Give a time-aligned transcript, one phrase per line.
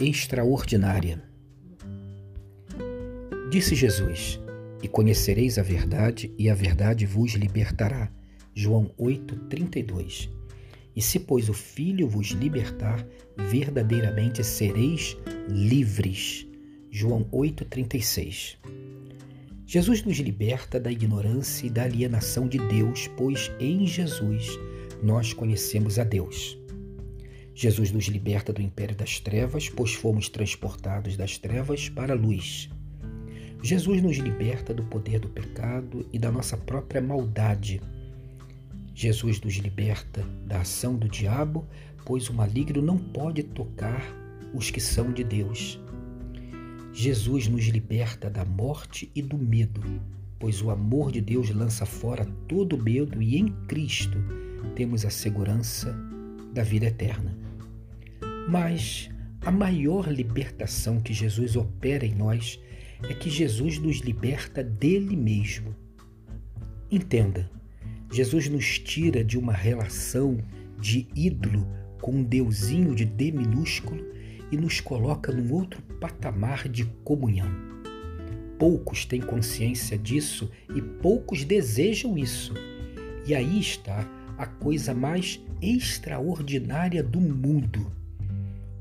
[0.00, 1.22] extraordinária.
[3.50, 4.40] Disse Jesus:
[4.82, 8.10] E conhecereis a verdade, e a verdade vos libertará.
[8.54, 10.30] João 8:32.
[10.96, 15.16] E se pois o Filho vos libertar, verdadeiramente sereis
[15.48, 16.46] livres.
[16.90, 18.56] João 8:36.
[19.66, 24.58] Jesus nos liberta da ignorância e da alienação de Deus, pois em Jesus
[25.02, 26.59] nós conhecemos a Deus.
[27.62, 32.70] Jesus nos liberta do império das trevas, pois fomos transportados das trevas para a luz.
[33.62, 37.78] Jesus nos liberta do poder do pecado e da nossa própria maldade.
[38.94, 41.68] Jesus nos liberta da ação do diabo,
[42.06, 44.02] pois o maligno não pode tocar
[44.54, 45.78] os que são de Deus.
[46.94, 49.82] Jesus nos liberta da morte e do medo,
[50.38, 54.16] pois o amor de Deus lança fora todo medo e em Cristo
[54.74, 55.94] temos a segurança
[56.54, 57.49] da vida eterna.
[58.48, 59.10] Mas
[59.42, 62.60] a maior libertação que Jesus opera em nós
[63.08, 65.74] é que Jesus nos liberta dele mesmo.
[66.90, 67.50] Entenda,
[68.12, 70.38] Jesus nos tira de uma relação
[70.78, 71.66] de ídolo
[72.00, 74.04] com um deusinho de D minúsculo
[74.50, 77.50] e nos coloca num outro patamar de comunhão.
[78.58, 82.52] Poucos têm consciência disso e poucos desejam isso.
[83.26, 87.99] E aí está a coisa mais extraordinária do mundo.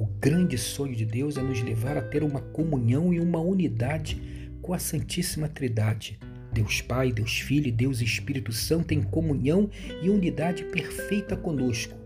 [0.00, 4.18] O grande sonho de Deus é nos levar a ter uma comunhão e uma unidade
[4.62, 6.18] com a Santíssima Trindade.
[6.50, 9.68] Deus Pai, Deus Filho e Deus Espírito Santo em comunhão
[10.02, 12.00] e unidade perfeita conosco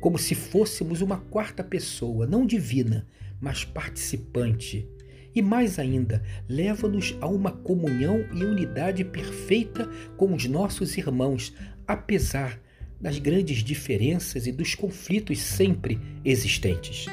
[0.00, 3.06] como se fôssemos uma quarta pessoa, não divina,
[3.40, 4.88] mas participante.
[5.34, 11.54] E mais ainda, leva-nos a uma comunhão e unidade perfeita com os nossos irmãos,
[11.86, 12.60] apesar
[13.00, 17.06] das grandes diferenças e dos conflitos sempre existentes.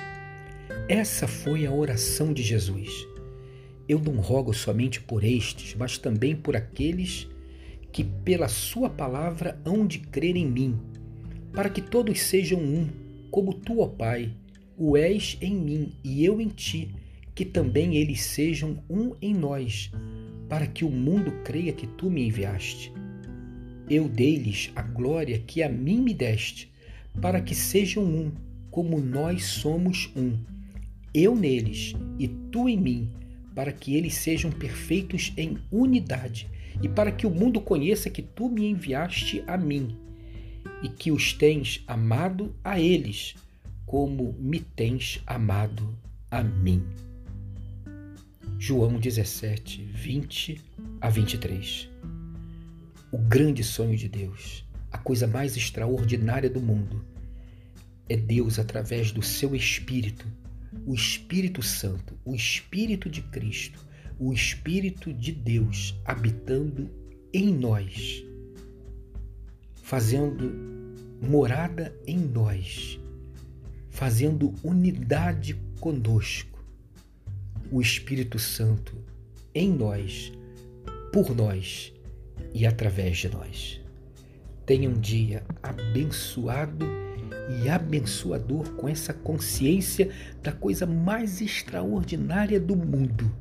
[0.87, 3.07] Essa foi a oração de Jesus.
[3.87, 7.27] Eu não rogo somente por estes, mas também por aqueles
[7.91, 10.79] que, pela Sua palavra, hão de crer em mim
[11.55, 12.89] para que todos sejam um,
[13.31, 14.29] como tu, ó Pai,
[14.77, 16.93] o és em mim e eu em ti,
[17.33, 19.89] que também eles sejam um em nós,
[20.49, 22.91] para que o mundo creia que tu me enviaste.
[23.89, 26.69] Eu dei-lhes a glória que a mim me deste,
[27.21, 28.31] para que sejam um,
[28.69, 30.54] como nós somos um.
[31.17, 33.09] Eu neles e tu em mim,
[33.55, 36.49] para que eles sejam perfeitos em unidade,
[36.83, 39.95] e para que o mundo conheça que tu me enviaste a mim
[40.83, 43.33] e que os tens amado a eles,
[43.85, 45.97] como me tens amado
[46.29, 46.83] a mim.
[48.59, 50.61] João 17, 20
[50.99, 51.89] a 23.
[53.09, 57.05] O grande sonho de Deus, a coisa mais extraordinária do mundo,
[58.09, 60.27] é Deus através do seu Espírito,
[60.85, 63.79] o Espírito Santo, o Espírito de Cristo,
[64.19, 66.89] o Espírito de Deus habitando
[67.33, 68.25] em nós
[69.85, 70.51] fazendo
[71.21, 72.99] morada em nós,
[73.91, 76.59] fazendo unidade conosco.
[77.71, 78.97] O Espírito Santo
[79.53, 80.31] em nós,
[81.13, 81.93] por nós
[82.51, 83.79] e através de nós.
[84.65, 86.83] Tenha um dia abençoado
[87.49, 90.09] e abençoador com essa consciência
[90.41, 93.31] da coisa mais extraordinária do mundo.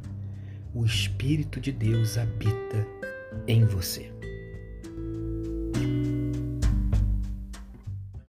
[0.75, 2.87] O Espírito de Deus habita
[3.47, 4.11] em você.